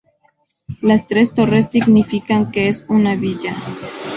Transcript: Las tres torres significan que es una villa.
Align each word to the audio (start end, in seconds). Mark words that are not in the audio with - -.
Las 0.81 1.07
tres 1.07 1.31
torres 1.35 1.67
significan 1.69 2.49
que 2.51 2.69
es 2.69 2.87
una 2.89 3.15
villa. 3.15 3.55